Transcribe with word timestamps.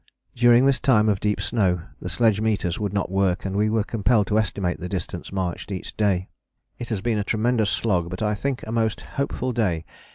]During 0.45 0.65
this 0.65 0.79
time 0.79 1.07
of 1.09 1.19
deep 1.19 1.39
snow 1.39 1.83
the 2.01 2.09
sledge 2.09 2.41
meters 2.41 2.79
would 2.79 2.91
not 2.91 3.11
work 3.11 3.45
and 3.45 3.55
we 3.55 3.69
were 3.69 3.83
compelled 3.83 4.25
to 4.25 4.39
estimate 4.39 4.79
the 4.79 4.89
distance 4.89 5.31
marched 5.31 5.71
each 5.71 5.95
day. 5.95 6.27
"It 6.79 6.89
has 6.89 7.01
been 7.01 7.19
a 7.19 7.23
tremendous 7.23 7.69
slog, 7.69 8.09
but 8.09 8.23
I 8.23 8.33
think 8.33 8.65
a 8.65 8.71
most 8.71 9.01
hopeful 9.01 9.51
day. 9.53 9.85